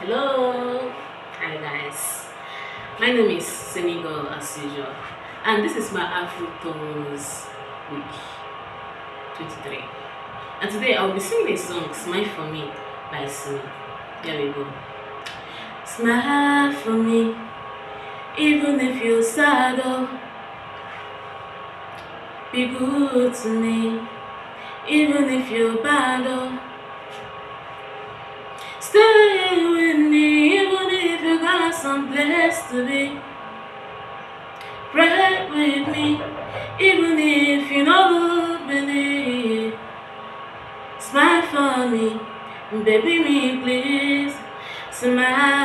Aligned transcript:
Hello, 0.00 0.92
hi 1.40 1.56
guys. 1.56 2.26
My 3.00 3.10
name 3.10 3.36
is 3.36 3.42
Cinygirl 3.42 4.30
as 4.30 4.56
usual, 4.56 4.94
and 5.44 5.64
this 5.64 5.74
is 5.74 5.90
my 5.92 6.02
Afro 6.02 6.46
Tones 6.62 7.46
week 7.90 8.14
23. 9.34 9.80
And 10.62 10.70
today 10.70 10.94
I'll 10.94 11.12
be 11.12 11.18
singing 11.18 11.52
a 11.52 11.56
song 11.58 11.92
"Smile 11.92 12.26
for 12.26 12.46
Me" 12.46 12.70
by 13.10 13.26
Simi. 13.26 13.58
Here 14.22 14.38
we 14.40 14.52
go. 14.52 14.68
Smile 15.84 16.72
for 16.74 16.94
me, 16.94 17.34
even 18.38 18.78
if 18.78 19.02
you're 19.02 19.20
sad. 19.20 19.82
Oh, 19.82 20.06
be 22.52 22.68
good 22.68 23.34
to 23.34 23.48
me, 23.48 24.00
even 24.88 25.24
if 25.24 25.50
you're 25.50 25.82
bad. 25.82 26.24
Oh. 26.28 26.67
Some 31.82 32.12
place 32.12 32.58
to 32.70 32.84
be. 32.86 33.02
Pray 34.92 35.48
with 35.50 35.88
me 35.94 36.20
even 36.80 37.18
if 37.18 37.70
you 37.70 37.84
don't 37.84 38.66
believe. 38.66 39.74
Smile 40.98 41.42
for 41.52 41.88
me, 41.88 42.20
baby 42.84 43.18
me 43.26 43.38
please. 43.62 44.34
Smile, 44.90 45.57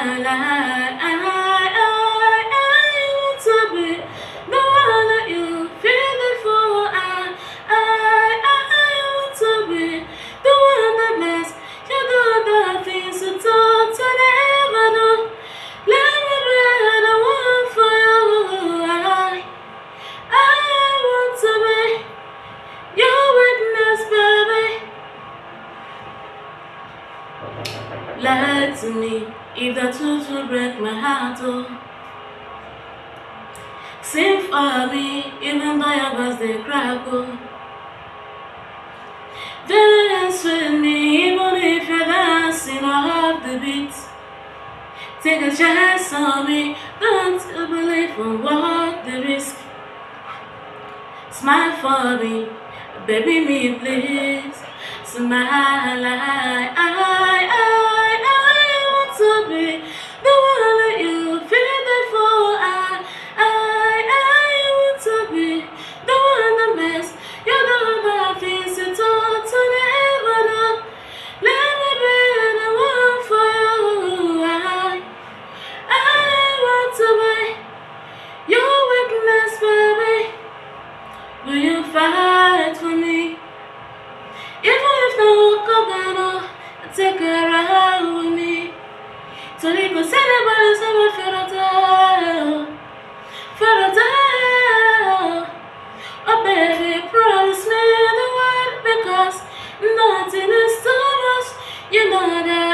Lie 28.19 28.75
to 28.80 28.94
me 28.94 29.27
if 29.55 29.75
the 29.75 29.97
truth 29.97 30.30
will 30.30 30.47
break 30.47 30.80
my 30.80 30.94
heart. 30.99 31.38
Oh. 31.41 31.66
Sing 34.02 34.41
for 34.44 34.88
me 34.94 35.33
even 35.41 35.80
though 35.80 35.94
your 35.94 36.16
voice 36.16 36.39
they 36.39 36.58
crack. 36.64 37.03
Oh. 37.08 37.38
Dance 39.67 40.44
with 40.44 40.81
me 40.81 41.27
even 41.27 41.55
if 41.55 41.88
you're 41.88 41.99
dancing 41.99 42.83
off 42.83 43.44
the 43.45 43.58
beat. 43.59 43.94
Take 45.23 45.41
a 45.41 45.55
chance 45.55 46.11
on 46.11 46.47
me, 46.47 46.75
don't 46.99 47.41
you 47.47 47.67
believe 47.67 48.09
and 48.19 48.44
walk 48.44 49.05
the 49.05 49.21
risk. 49.21 49.55
Smile 51.31 51.77
for 51.77 52.21
me, 52.21 52.49
baby 53.08 53.39
me 53.45 53.80
please. 53.80 54.64
Smile, 55.05 56.05
I, 56.05 56.73
take 86.95 87.20
a 87.20 87.23
ride 87.23 88.05
with 88.15 88.33
me. 88.33 88.71
Could 89.59 89.77
celebrate 90.05 90.77
some 90.77 91.11
fairy 91.15 91.45
Fairy 93.58 93.89
Oh 96.26 96.39
baby, 96.43 96.93
promise 97.09 97.65
me 97.71 97.81
the 98.20 98.27
word 98.37 98.73
because 98.89 99.37
nothing 99.81 100.52
is 100.52 100.76
too 100.83 101.05
much. 101.23 101.48
You 101.92 102.09
know 102.09 102.43
that 102.45 102.73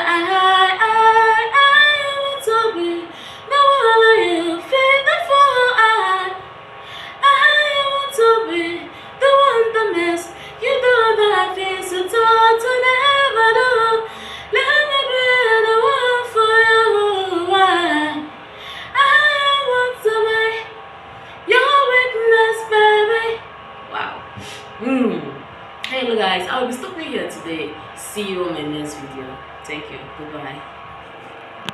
guys, 26.30 26.48
I 26.48 26.62
will 26.62 26.68
be 26.68 26.74
stopping 26.74 27.08
here 27.08 27.28
today. 27.28 27.74
See 27.96 28.30
you 28.30 28.44
on 28.46 28.54
my 28.54 28.62
next 28.62 28.94
video. 28.98 29.36
Thank 29.66 29.90
you. 29.90 29.98
Goodbye. 30.20 30.79